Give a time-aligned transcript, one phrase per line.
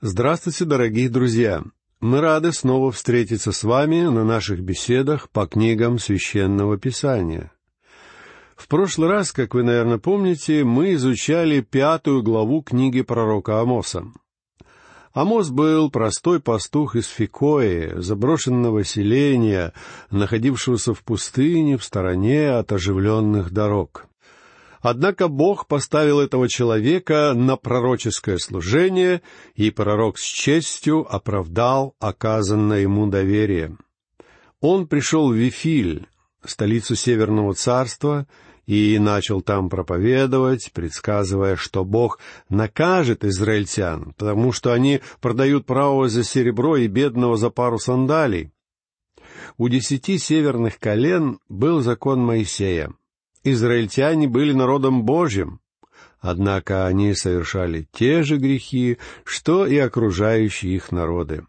[0.00, 1.64] Здравствуйте, дорогие друзья!
[1.98, 7.50] Мы рады снова встретиться с вами на наших беседах по книгам Священного Писания.
[8.54, 14.04] В прошлый раз, как вы, наверное, помните, мы изучали пятую главу книги пророка Амоса.
[15.14, 19.72] Амос был простой пастух из Фикои, заброшенного селения,
[20.12, 24.07] находившегося в пустыне в стороне от оживленных дорог.
[24.80, 29.22] Однако Бог поставил этого человека на пророческое служение,
[29.54, 33.76] и пророк с честью оправдал оказанное ему доверие.
[34.60, 36.06] Он пришел в Вифиль,
[36.44, 38.26] столицу Северного царства,
[38.66, 42.18] и начал там проповедовать, предсказывая, что Бог
[42.50, 48.52] накажет израильтян, потому что они продают правого за серебро и бедного за пару сандалий.
[49.56, 52.92] У десяти северных колен был закон Моисея—
[53.44, 55.60] израильтяне были народом Божьим,
[56.20, 61.44] однако они совершали те же грехи, что и окружающие их народы.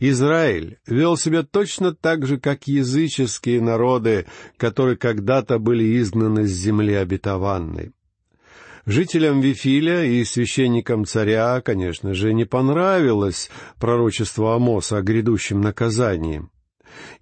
[0.00, 6.94] Израиль вел себя точно так же, как языческие народы, которые когда-то были изгнаны с земли
[6.94, 7.92] обетованной.
[8.84, 16.48] Жителям Вифиля и священникам царя, конечно же, не понравилось пророчество Амоса о грядущем наказании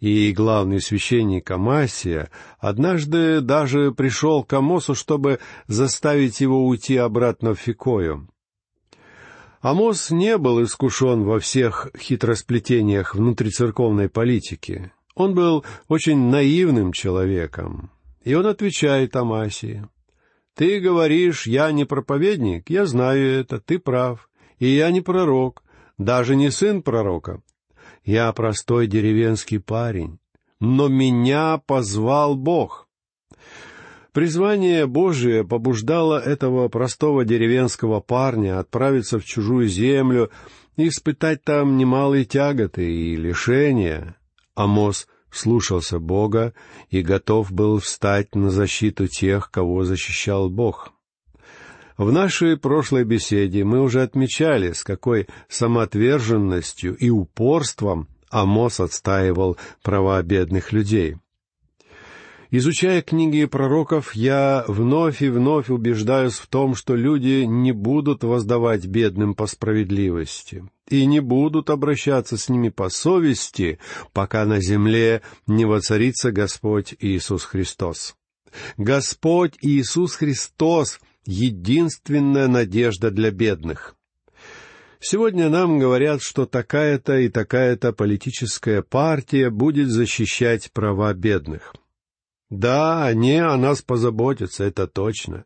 [0.01, 7.61] и главный священник Амасия однажды даже пришел к Амосу, чтобы заставить его уйти обратно в
[7.61, 8.29] Фикою.
[9.61, 14.91] Амос не был искушен во всех хитросплетениях внутрицерковной политики.
[15.15, 17.91] Он был очень наивным человеком.
[18.25, 19.87] И он отвечает Амасии.
[20.55, 25.63] «Ты говоришь, я не проповедник, я знаю это, ты прав, и я не пророк,
[25.99, 27.43] даже не сын пророка.
[28.05, 30.19] Я простой деревенский парень,
[30.59, 32.89] но меня позвал Бог.
[34.13, 40.31] Призвание Божие побуждало этого простого деревенского парня отправиться в чужую землю
[40.77, 44.17] и испытать там немалые тяготы и лишения.
[44.57, 46.55] Амос слушался Бога
[46.89, 50.93] и готов был встать на защиту тех, кого защищал Бог.
[52.01, 60.23] В нашей прошлой беседе мы уже отмечали, с какой самоотверженностью и упорством Амос отстаивал права
[60.23, 61.19] бедных людей.
[62.51, 68.87] Изучая книги пророков, я вновь и вновь убеждаюсь в том, что люди не будут воздавать
[68.87, 73.79] бедным по справедливости и не будут обращаться с ними по совести,
[74.15, 78.17] пока на земле не воцарится Господь Иисус Христос.
[78.79, 83.97] Господь Иисус Христос единственная надежда для бедных.
[85.01, 91.75] Сегодня нам говорят, что такая-то и такая-то политическая партия будет защищать права бедных.
[92.51, 95.45] Да, они о нас позаботятся, это точно.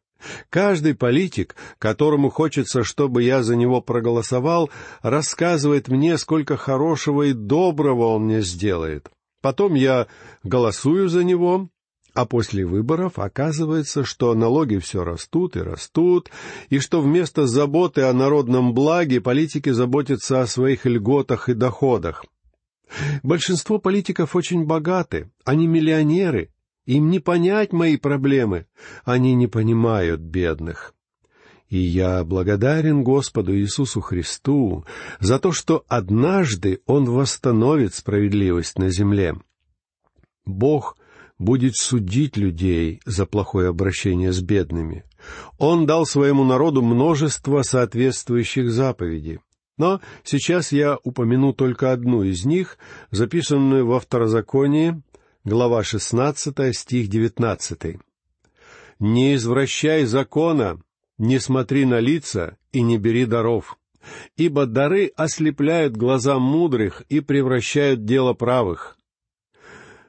[0.48, 4.70] Каждый политик, которому хочется, чтобы я за него проголосовал,
[5.02, 9.10] рассказывает мне, сколько хорошего и доброго он мне сделает.
[9.42, 10.06] Потом я
[10.42, 11.68] голосую за него,
[12.14, 16.30] а после выборов оказывается, что налоги все растут и растут,
[16.70, 22.25] и что вместо заботы о народном благе политики заботятся о своих льготах и доходах.
[23.25, 26.50] Большинство политиков очень богаты, они миллионеры,
[26.86, 28.66] им не понять мои проблемы,
[29.04, 30.94] они не понимают бедных.
[31.69, 34.84] И я благодарен Господу Иисусу Христу
[35.19, 39.34] за то, что однажды Он восстановит справедливость на земле.
[40.44, 40.96] Бог
[41.38, 45.04] будет судить людей за плохое обращение с бедными.
[45.58, 49.40] Он дал своему народу множество соответствующих заповедей.
[49.76, 52.78] Но сейчас я упомяну только одну из них,
[53.10, 55.02] записанную во Второзаконии,
[55.42, 57.98] глава 16, стих 19.
[59.00, 60.80] «Не извращай закона,
[61.18, 63.76] не смотри на лица и не бери даров,
[64.36, 68.96] ибо дары ослепляют глаза мудрых и превращают дело правых.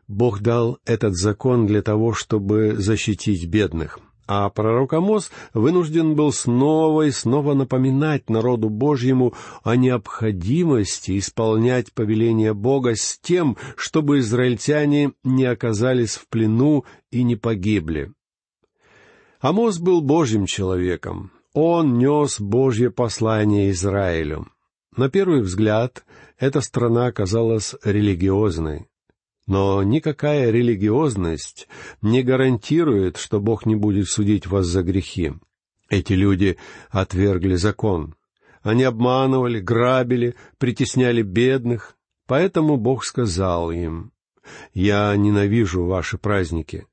[0.08, 4.00] Бог дал этот закон для того, чтобы защитить бедных.
[4.28, 12.56] А пророк Амос вынужден был снова и снова напоминать народу Божьему о необходимости исполнять повеление
[12.56, 18.14] Бога с тем, чтобы израильтяне не оказались в плену и не погибли.
[19.40, 21.32] Амос был Божьим человеком.
[21.54, 24.48] Он нес Божье послание Израилю.
[24.98, 26.04] На первый взгляд,
[26.40, 28.88] эта страна казалась религиозной.
[29.48, 31.68] Но никакая религиозность
[32.02, 35.34] не гарантирует, что Бог не будет судить вас за грехи.
[35.90, 36.58] Эти люди
[36.90, 38.16] отвергли закон.
[38.64, 41.96] Они обманывали, грабили, притесняли бедных.
[42.26, 44.12] Поэтому Бог сказал им,
[44.74, 46.88] «Я ненавижу ваши праздники.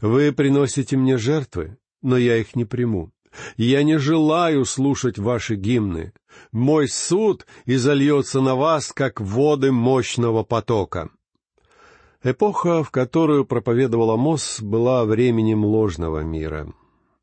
[0.00, 3.10] Вы приносите мне жертвы, но я их не приму.
[3.56, 6.12] Я не желаю слушать ваши гимны.
[6.52, 11.10] Мой суд изольется на вас, как воды мощного потока».
[12.22, 16.72] Эпоха, в которую проповедовал Амос, была временем ложного мира.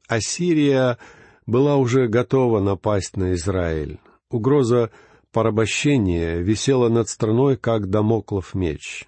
[0.08, 0.98] Ассирия
[1.46, 4.00] была уже готова напасть на Израиль.
[4.30, 4.92] Угроза
[5.32, 9.08] порабощения висела над страной, как домоклов меч.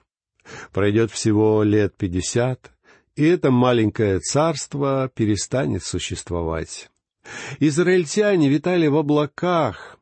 [0.74, 2.72] Пройдет всего лет пятьдесят,
[3.16, 6.90] и это маленькое царство перестанет существовать.
[7.60, 9.98] Израильтяне витали в облаках.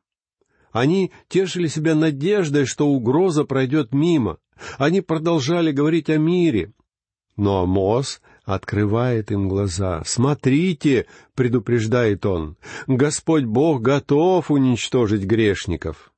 [0.74, 4.40] Они тешили себя надеждой, что угроза пройдет мимо.
[4.78, 6.74] Они продолжали говорить о мире.
[7.38, 10.02] Но Амос открывает им глаза.
[10.06, 11.06] «Смотрите!»—
[11.36, 12.58] предупреждает он.
[12.88, 16.12] «Господь Бог готов уничтожить грешников».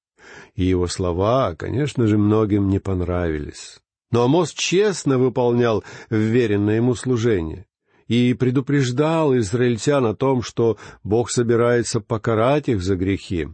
[0.56, 3.80] И его слова, конечно же, многим не понравились.
[4.10, 7.66] Но Амос честно выполнял вверенное ему служение
[8.08, 13.48] и предупреждал израильтян о том, что Бог собирается покарать их за грехи.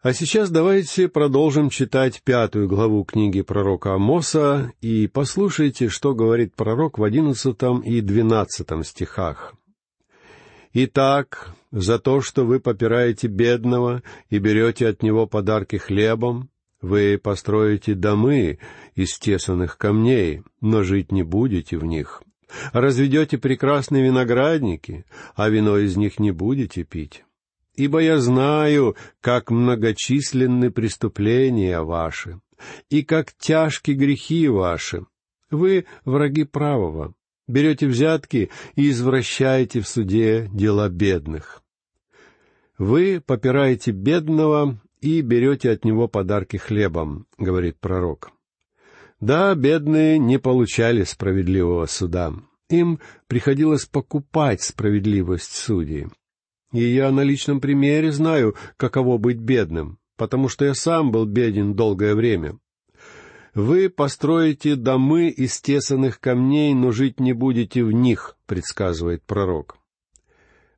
[0.00, 6.98] А сейчас давайте продолжим читать пятую главу книги пророка Амоса и послушайте, что говорит пророк
[6.98, 9.54] в одиннадцатом и двенадцатом стихах.
[10.72, 16.48] «Итак, за то, что вы попираете бедного и берете от него подарки хлебом,
[16.80, 18.60] вы построите домы
[18.94, 22.22] из тесанных камней, но жить не будете в них.
[22.72, 27.24] Разведете прекрасные виноградники, а вино из них не будете пить
[27.78, 32.40] ибо я знаю, как многочисленны преступления ваши,
[32.90, 35.06] и как тяжки грехи ваши.
[35.50, 37.14] Вы враги правого,
[37.46, 41.62] берете взятки и извращаете в суде дела бедных.
[42.78, 48.32] Вы попираете бедного и берете от него подарки хлебом, говорит пророк.
[49.20, 52.34] Да, бедные не получали справедливого суда.
[52.70, 52.98] Им
[53.28, 56.08] приходилось покупать справедливость судей.
[56.72, 61.74] И я на личном примере знаю, каково быть бедным, потому что я сам был беден
[61.74, 62.58] долгое время.
[63.54, 69.78] Вы построите домы из тесанных камней, но жить не будете в них, предсказывает пророк.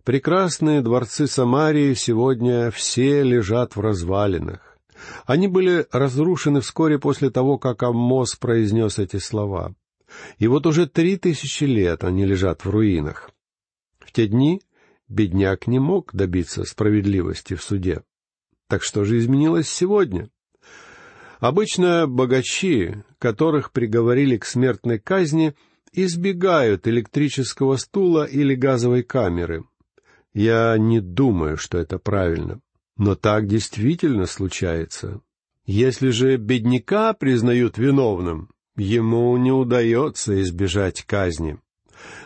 [0.05, 4.79] Прекрасные дворцы Самарии сегодня все лежат в развалинах.
[5.27, 9.75] Они были разрушены вскоре после того, как Аммос произнес эти слова.
[10.39, 13.31] И вот уже три тысячи лет они лежат в руинах.
[13.99, 14.63] В те дни
[15.11, 18.03] бедняк не мог добиться справедливости в суде.
[18.69, 20.31] Так что же изменилось сегодня?
[21.41, 25.55] Обычно богачи, которых приговорили к смертной казни,
[25.93, 29.65] избегают электрического стула или газовой камеры.
[30.33, 32.61] Я не думаю, что это правильно.
[32.97, 35.21] Но так действительно случается.
[35.67, 41.59] Если же бедняка признают виновным, ему не удается избежать казни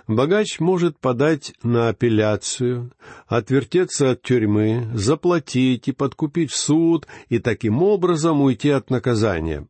[0.06, 2.92] богач может подать на апелляцию,
[3.26, 9.66] отвертеться от тюрьмы, заплатить и подкупить суд и таким образом уйти от наказания.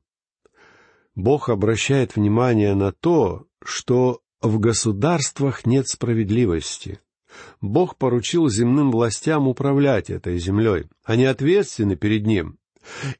[1.14, 7.00] Бог обращает внимание на то, что в государствах нет справедливости.
[7.60, 10.86] Бог поручил земным властям управлять этой землей.
[11.04, 12.58] Они ответственны перед Ним.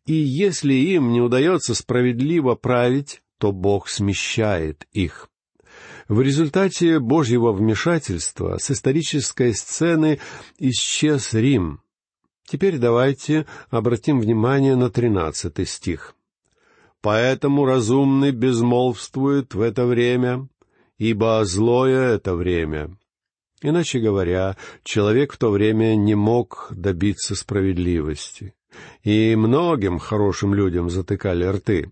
[0.06, 5.28] И если им не удается справедливо править, то Бог смещает их.
[6.08, 10.20] В результате Божьего вмешательства с исторической сцены
[10.58, 11.80] исчез Рим.
[12.46, 16.14] Теперь давайте обратим внимание на тринадцатый стих.
[17.00, 20.48] «Поэтому разумный безмолвствует в это время,
[20.98, 22.96] ибо злое это время».
[23.62, 28.54] Иначе говоря, человек в то время не мог добиться справедливости,
[29.02, 31.90] и многим хорошим людям затыкали рты.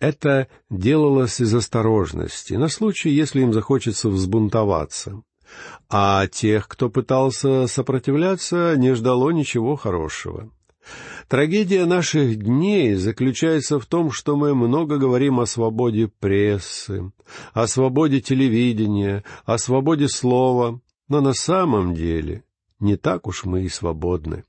[0.00, 5.22] Это делалось из осторожности, на случай, если им захочется взбунтоваться.
[5.88, 10.50] А тех, кто пытался сопротивляться, не ждало ничего хорошего.
[11.28, 17.12] Трагедия наших дней заключается в том, что мы много говорим о свободе прессы,
[17.54, 22.44] о свободе телевидения, о свободе слова, но на самом деле
[22.78, 24.44] не так уж мы и свободны.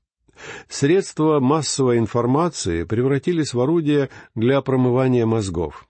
[0.68, 5.88] Средства массовой информации превратились в орудие для промывания мозгов.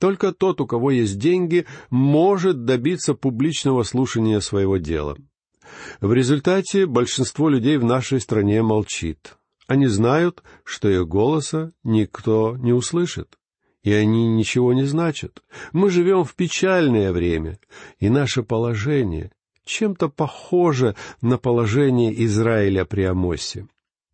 [0.00, 5.16] Только тот, у кого есть деньги, может добиться публичного слушания своего дела.
[6.00, 9.36] В результате большинство людей в нашей стране молчит.
[9.66, 13.36] Они знают, что их голоса никто не услышит,
[13.82, 15.42] и они ничего не значат.
[15.72, 17.58] Мы живем в печальное время,
[17.98, 19.30] и наше положение
[19.64, 23.68] чем-то похоже на положение Израиля при Амосе.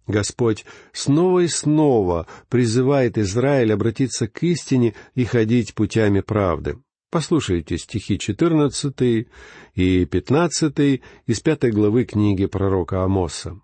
[0.06, 6.78] Господь снова и снова призывает Израиль обратиться к истине и ходить путями правды.
[7.10, 9.28] Послушайте стихи 14
[9.74, 13.60] и 15 из пятой главы книги пророка Амоса.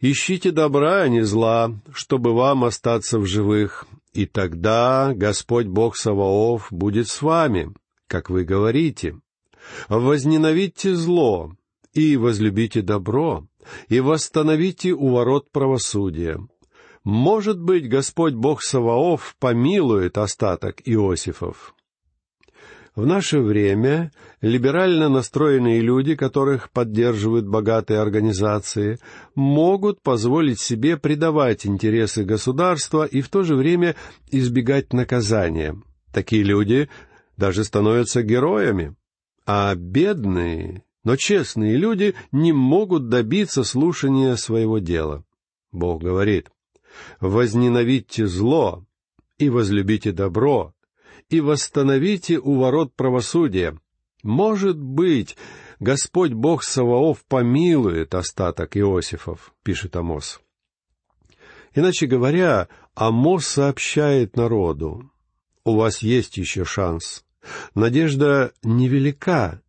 [0.00, 6.68] «Ищите добра, а не зла, чтобы вам остаться в живых, и тогда Господь Бог Саваоф
[6.70, 7.72] будет с вами,
[8.06, 9.18] как вы говорите.
[9.88, 11.54] Возненавидьте зло
[11.92, 13.46] и возлюбите добро,
[13.88, 16.38] и восстановите у ворот правосудия.
[17.04, 21.74] Может быть, Господь Бог Саваоф помилует остаток Иосифов.
[22.96, 28.98] В наше время либерально настроенные люди, которых поддерживают богатые организации,
[29.34, 33.94] могут позволить себе предавать интересы государства и в то же время
[34.30, 35.80] избегать наказания.
[36.12, 36.88] Такие люди
[37.36, 38.96] даже становятся героями.
[39.46, 45.24] А бедные, но честные люди не могут добиться слушания своего дела.
[45.72, 46.50] Бог говорит,
[47.20, 48.84] «Возненавидьте зло
[49.38, 50.74] и возлюбите добро,
[51.28, 53.78] и восстановите у ворот правосудия.
[54.22, 55.36] Может быть,
[55.78, 60.40] Господь Бог Саваоф помилует остаток Иосифов, пишет Амос.
[61.74, 65.10] Иначе говоря, Амос сообщает народу,
[65.64, 67.24] у вас есть еще шанс.
[67.74, 69.62] Надежда невелика,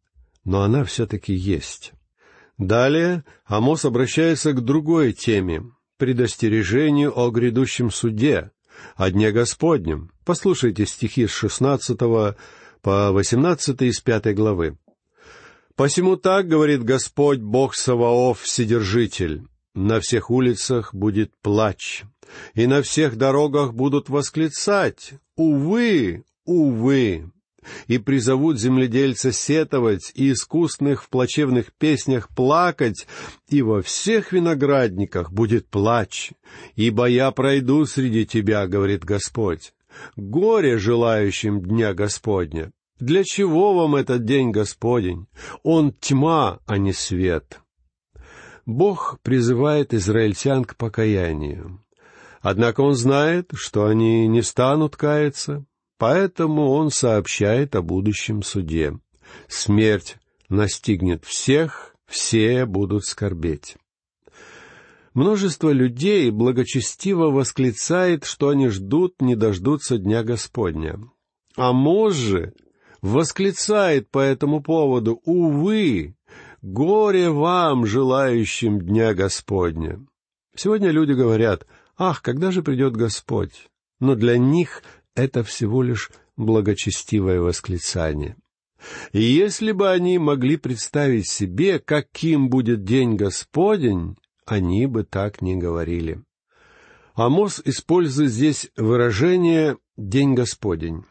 [0.43, 1.93] но она все-таки есть.
[2.57, 5.63] Далее Амос обращается к другой теме—
[5.97, 8.51] предостережению о грядущем суде,
[8.95, 10.11] о Дне Господнем.
[10.25, 12.35] Послушайте стихи с шестнадцатого
[12.81, 14.77] по восемнадцатый из пятой главы.
[15.75, 19.43] «Посему так,— говорит Господь, Бог Саваоф, Вседержитель,—
[19.73, 22.03] на всех улицах будет плач,
[22.53, 27.31] и на всех дорогах будут восклицать, увы, увы,
[27.87, 33.07] и призовут земледельца сетовать и искусных в плачевных песнях плакать,
[33.49, 36.31] и во всех виноградниках будет плач,
[36.75, 39.73] ибо я пройду среди тебя, говорит Господь.
[40.15, 42.71] Горе желающим дня Господня.
[42.99, 45.25] Для чего вам этот день Господень?
[45.63, 47.59] Он тьма, а не свет.
[48.65, 51.83] Бог призывает израильтян к покаянию.
[52.41, 55.65] Однако он знает, что они не станут каяться,
[56.01, 58.97] Поэтому он сообщает о будущем суде.
[59.47, 60.17] Смерть
[60.49, 63.77] настигнет всех, все будут скорбеть.
[65.13, 70.99] Множество людей благочестиво восклицает, что они ждут, не дождутся Дня Господня.
[71.55, 71.71] А
[72.09, 72.55] же
[73.03, 76.15] восклицает по этому поводу, «Увы,
[76.63, 80.03] горе вам, желающим Дня Господня!»
[80.55, 83.67] Сегодня люди говорят, «Ах, когда же придет Господь?»
[83.99, 84.81] Но для них
[85.15, 88.35] это всего лишь благочестивое восклицание.
[89.13, 95.55] И если бы они могли представить себе, каким будет день Господень, они бы так не
[95.55, 96.23] говорили.
[97.13, 101.05] Амос использует здесь выражение «день Господень».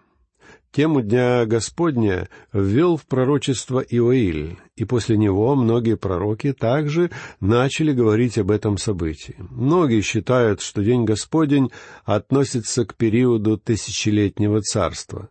[0.73, 7.11] Тему Дня Господня ввел в пророчество Иоиль, и после него многие пророки также
[7.41, 9.35] начали говорить об этом событии.
[9.51, 11.73] Многие считают, что День Господень
[12.05, 15.31] относится к периоду тысячелетнего царства.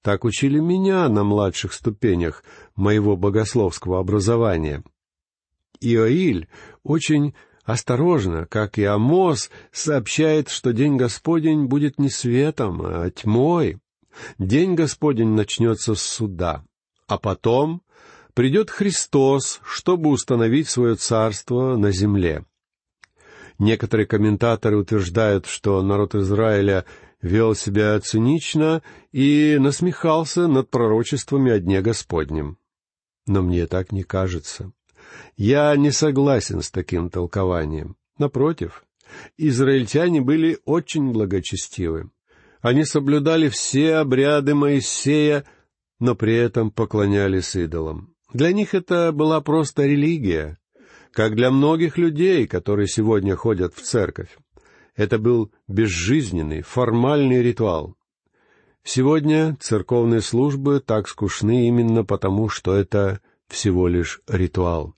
[0.00, 2.42] Так учили меня на младших ступенях
[2.74, 4.82] моего богословского образования.
[5.82, 6.48] Иоиль
[6.82, 7.34] очень
[7.64, 13.76] осторожно, как и Амос, сообщает, что День Господень будет не светом, а тьмой,
[14.38, 16.64] День Господень начнется с суда,
[17.06, 17.82] а потом
[18.34, 22.44] придет Христос, чтобы установить свое царство на земле.
[23.58, 26.86] Некоторые комментаторы утверждают, что народ Израиля
[27.20, 32.56] вел себя цинично и насмехался над пророчествами о Дне Господнем.
[33.26, 34.72] Но мне так не кажется.
[35.36, 37.96] Я не согласен с таким толкованием.
[38.18, 38.84] Напротив,
[39.36, 42.10] израильтяне были очень благочестивы.
[42.60, 45.44] Они соблюдали все обряды Моисея,
[45.98, 48.14] но при этом поклонялись идолам.
[48.32, 50.58] Для них это была просто религия,
[51.12, 54.36] как для многих людей, которые сегодня ходят в церковь.
[54.94, 57.96] Это был безжизненный, формальный ритуал.
[58.82, 64.94] Сегодня церковные службы так скучны именно потому, что это всего лишь ритуал.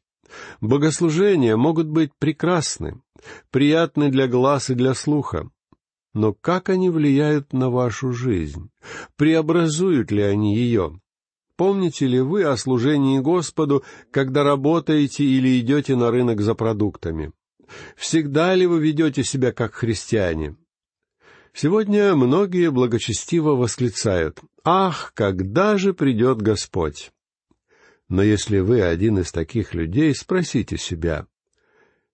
[0.60, 3.00] Богослужения могут быть прекрасны,
[3.50, 5.50] приятны для глаз и для слуха,
[6.14, 8.70] но как они влияют на вашу жизнь?
[9.16, 11.00] Преобразуют ли они ее?
[11.56, 17.32] Помните ли вы о служении Господу, когда работаете или идете на рынок за продуктами?
[17.96, 20.56] Всегда ли вы ведете себя как христиане?
[21.54, 27.12] Сегодня многие благочестиво восклицают «Ах, когда же придет Господь!»
[28.08, 31.26] Но если вы один из таких людей, спросите себя,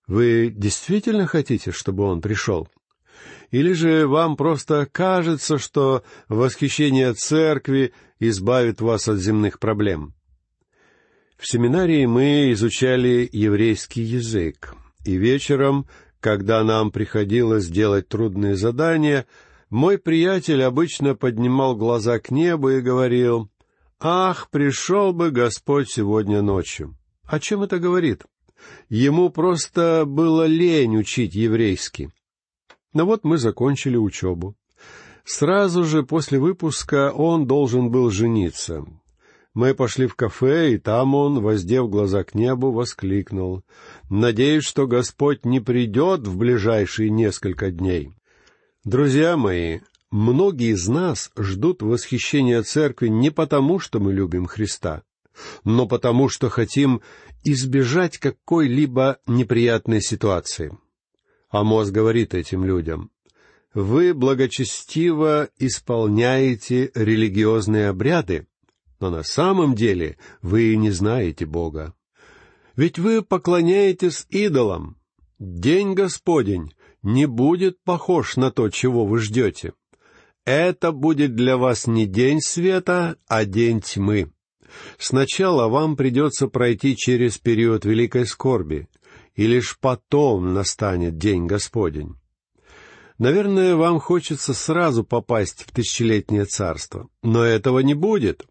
[0.06, 2.68] «Вы действительно хотите, чтобы Он пришел?»
[3.50, 10.14] Или же вам просто кажется, что восхищение церкви избавит вас от земных проблем?
[11.38, 15.86] В семинарии мы изучали еврейский язык, и вечером,
[16.20, 19.24] когда нам приходилось делать трудные задания,
[19.70, 23.48] мой приятель обычно поднимал глаза к небу и говорил,
[24.00, 26.96] «Ах, пришел бы Господь сегодня ночью!»
[27.28, 28.24] О чем это говорит?
[28.88, 32.10] Ему просто было лень учить еврейский.
[32.92, 34.56] Но вот мы закончили учебу.
[35.24, 38.84] Сразу же после выпуска он должен был жениться.
[39.52, 43.62] Мы пошли в кафе, и там он, воздев глаза к небу, воскликнул.
[44.08, 48.14] «Надеюсь, что Господь не придет в ближайшие несколько дней».
[48.84, 49.80] Друзья мои,
[50.10, 55.02] многие из нас ждут восхищения церкви не потому, что мы любим Христа,
[55.64, 57.02] но потому, что хотим
[57.44, 60.78] избежать какой-либо неприятной ситуации.
[61.50, 63.10] Амос говорит этим людям,
[63.74, 68.46] «Вы благочестиво исполняете религиозные обряды,
[69.00, 71.94] но на самом деле вы не знаете Бога.
[72.76, 74.96] Ведь вы поклоняетесь идолам.
[75.38, 79.72] День Господень не будет похож на то, чего вы ждете.
[80.44, 84.32] Это будет для вас не день света, а день тьмы.
[84.98, 88.88] Сначала вам придется пройти через период великой скорби,
[89.38, 92.16] и лишь потом настанет день Господень.
[93.18, 98.44] Наверное, вам хочется сразу попасть в тысячелетнее царство, но этого не будет.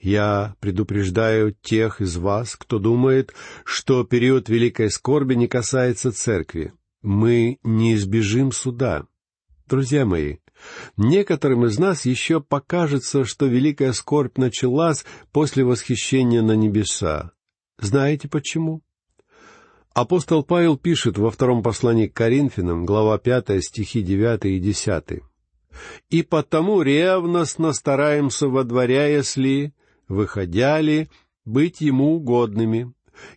[0.00, 6.72] Я предупреждаю тех из вас, кто думает, что период великой скорби не касается церкви.
[7.02, 9.06] Мы не избежим суда.
[9.66, 10.38] Друзья мои,
[10.96, 17.32] некоторым из нас еще покажется, что великая скорбь началась после восхищения на небеса.
[17.78, 18.82] Знаете почему?
[19.92, 25.22] Апостол Павел пишет во втором послании к Коринфянам, глава пятая, стихи девятый и десятый.
[26.10, 29.72] «И потому ревностно стараемся, водворяя сли,
[30.08, 31.08] выходя ли,
[31.44, 32.92] быть ему угодными,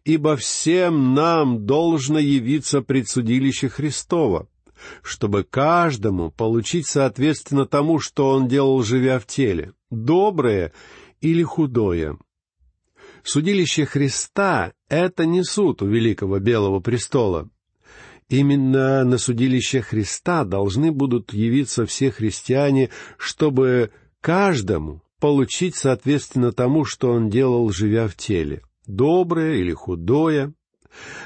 [0.05, 4.47] ибо всем нам должно явиться предсудилище Христова,
[5.01, 10.71] чтобы каждому получить соответственно тому, что он делал, живя в теле, доброе
[11.19, 12.17] или худое.
[13.23, 17.49] Судилище Христа— это не суд у Великого Белого Престола.
[18.27, 27.11] Именно на судилище Христа должны будут явиться все христиане, чтобы каждому получить соответственно тому, что
[27.11, 30.53] он делал, живя в теле, доброе или худое.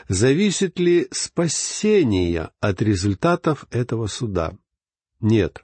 [0.07, 4.55] Зависит ли спасение от результатов этого суда?
[5.19, 5.63] Нет.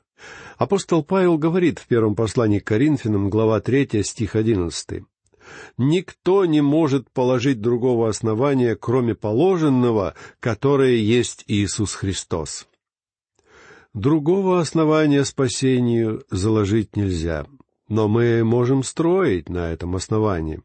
[0.58, 5.04] Апостол Павел говорит в первом послании к Коринфянам, глава 3, стих 11
[5.78, 12.68] никто не может положить другого основания, кроме положенного, которое есть Иисус Христос.
[13.94, 17.46] Другого основания спасению заложить нельзя,
[17.88, 20.62] но мы можем строить на этом основании.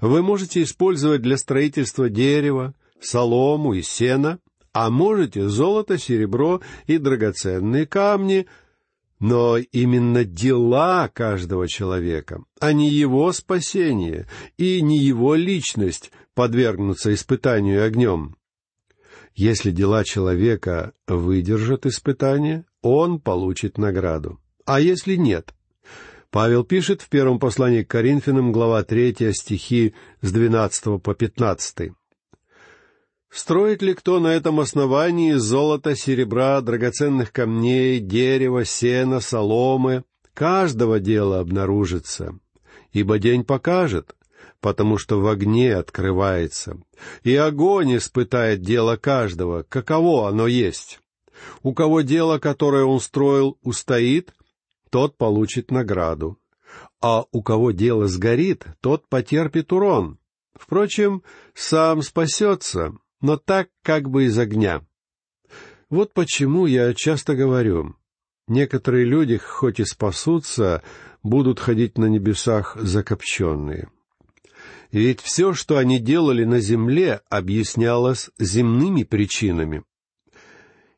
[0.00, 4.38] Вы можете использовать для строительства дерева, солому и сена,
[4.72, 8.46] а можете золото, серебро и драгоценные камни—
[9.20, 17.84] но именно дела каждого человека, а не его спасение и не его личность подвергнутся испытанию
[17.84, 18.36] огнем.
[19.34, 24.40] Если дела человека выдержат испытание, он получит награду.
[24.64, 25.54] А если нет?
[26.30, 31.92] Павел пишет в первом послании к Коринфянам, глава 3, стихи с 12 по 15.
[33.30, 40.04] Строит ли кто на этом основании золото, серебра, драгоценных камней, дерева, сена, соломы?
[40.34, 42.38] Каждого дела обнаружится,
[42.92, 44.16] ибо день покажет,
[44.60, 46.78] потому что в огне открывается,
[47.22, 51.00] и огонь испытает дело каждого, каково оно есть.
[51.62, 54.34] У кого дело, которое он строил, устоит,
[54.90, 56.38] тот получит награду,
[57.00, 60.18] а у кого дело сгорит, тот потерпит урон.
[60.54, 61.22] Впрочем,
[61.54, 64.84] сам спасется, но так как бы из огня.
[65.88, 67.96] Вот почему я часто говорю,
[68.46, 70.82] некоторые люди, хоть и спасутся,
[71.22, 73.88] будут ходить на небесах закопченные.
[74.92, 79.84] Ведь все, что они делали на земле, объяснялось земными причинами.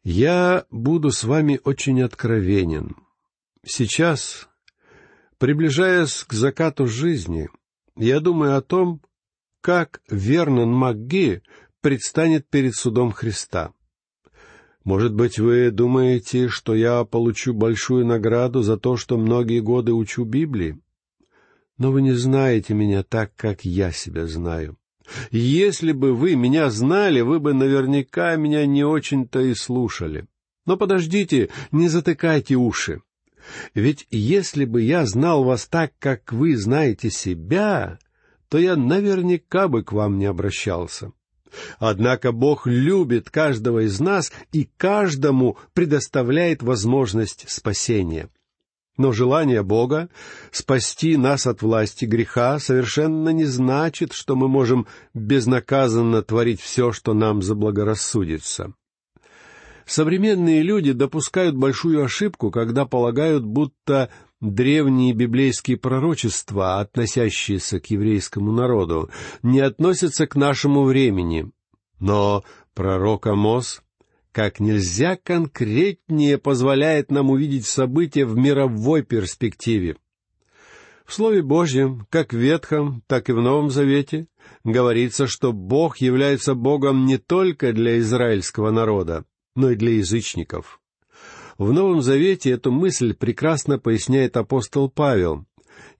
[0.03, 2.97] Я буду с вами очень откровенен.
[3.65, 4.49] Сейчас,
[5.39, 7.49] приближаясь к закату жизни,
[7.97, 9.01] я думаю о том,
[9.61, 11.43] как Вернон МакГи
[11.83, 13.73] предстанет перед судом Христа.
[14.85, 20.25] Может быть, вы думаете, что я получу большую награду за то, что многие годы учу
[20.25, 20.81] Библии?
[21.79, 24.77] Но вы не знаете меня так, как я себя знаю.
[25.31, 30.27] Если бы вы меня знали, вы бы наверняка меня не очень-то и слушали.
[30.65, 33.03] Но подождите, не затыкайте уши.
[33.75, 37.99] Ведь если бы я знал вас так, как вы знаете себя,
[38.49, 41.13] то я наверняка бы к вам не обращался.
[41.79, 48.29] Однако Бог любит каждого из нас и каждому предоставляет возможность спасения.
[48.99, 50.11] Но желание Бога
[50.51, 57.15] спасти нас от власти греха совершенно не значит, что мы можем безнаказанно творить все, что
[57.15, 58.75] нам заблагорассудится.
[59.87, 64.11] Современные люди допускают большую ошибку, когда полагают, будто
[64.43, 69.09] древние библейские пророчества, относящиеся к еврейскому народу,
[69.43, 71.51] не относятся к нашему времени.
[72.01, 73.83] Но пророк Амос
[74.33, 79.97] как нельзя конкретнее позволяет нам увидеть события в мировой перспективе.
[81.05, 84.27] В Слове Божьем, как в Ветхом, так и в Новом Завете,
[84.65, 90.82] говорится, что Бог является Богом не только для израильского народа, но и для язычников.
[91.63, 95.47] В Новом Завете эту мысль прекрасно поясняет апостол Павел,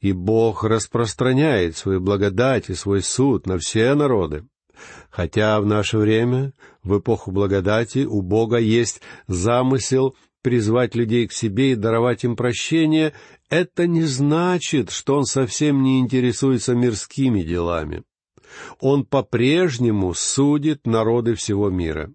[0.01, 4.45] и Бог распространяет свою благодать и свой суд на все народы.
[5.09, 11.71] Хотя в наше время, в эпоху благодати, у Бога есть замысел призвать людей к себе
[11.71, 13.13] и даровать им прощение,
[13.49, 18.03] это не значит, что Он совсем не интересуется мирскими делами.
[18.81, 22.13] Он по-прежнему судит народы всего мира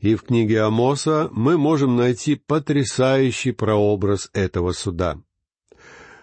[0.00, 5.20] и в книге Амоса мы можем найти потрясающий прообраз этого суда.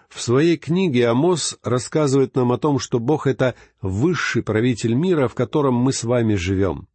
[0.08, 5.34] В своей книге Амос рассказывает нам о том, что Бог— это высший правитель мира, в
[5.34, 6.88] котором мы с вами живем.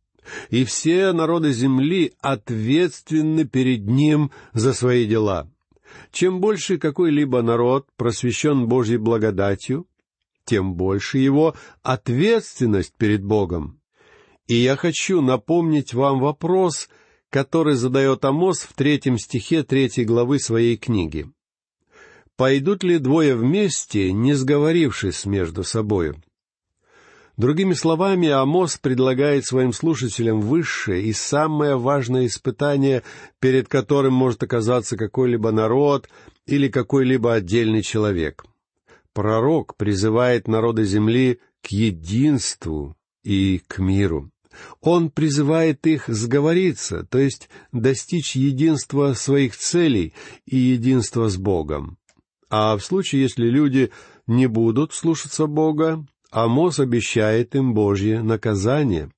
[0.49, 5.49] И все народы земли ответственны перед Ним за свои дела.
[6.11, 9.85] Чем больше какой-либо народ просвещен Божьей благодатью,
[10.45, 13.79] тем больше его ответственность перед Богом.
[14.53, 16.87] И я хочу напомнить вам вопрос,
[17.31, 21.25] который задает Амос в третьем стихе третьей главы своей книги.
[22.37, 26.21] «Пойдут ли двое вместе, не сговорившись между собою?»
[27.35, 33.01] Другими словами, Амос предлагает своим слушателям высшее и самое важное испытание,
[33.39, 36.09] перед которым может оказаться какой-либо народ
[36.45, 38.45] или какой-либо отдельный человек.
[39.13, 44.29] Пророк призывает народы земли к единству и к миру.
[44.81, 50.13] Он призывает их сговориться, то есть достичь единства своих целей
[50.45, 51.97] и единства с Богом.
[52.49, 53.91] А в случае, если люди
[54.27, 59.11] не будут слушаться Бога, Амос обещает им Божье наказание.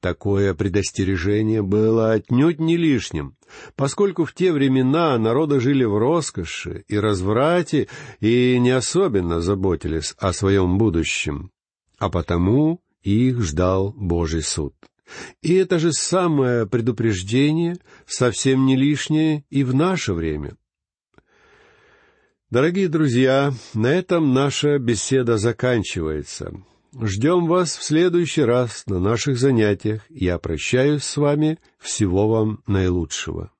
[0.00, 3.36] Такое предостережение было отнюдь не лишним,
[3.74, 7.88] поскольку в те времена народы жили в роскоши и разврате
[8.20, 11.50] и не особенно заботились о своем будущем.
[11.98, 14.74] А потому их ждал Божий суд.
[15.42, 20.56] И это же самое предупреждение совсем не лишнее и в наше время.
[22.50, 26.52] Дорогие друзья, на этом наша беседа заканчивается.
[27.00, 30.02] Ждем вас в следующий раз на наших занятиях.
[30.08, 31.58] Я прощаюсь с вами.
[31.78, 33.50] Всего вам наилучшего.